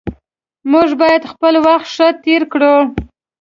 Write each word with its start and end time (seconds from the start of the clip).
موږ 0.71 0.89
باید 1.01 1.23
خپل 1.31 1.53
وخت 1.65 1.87
ښه 1.95 2.07
تیر 2.23 2.41
کړو 2.51 2.75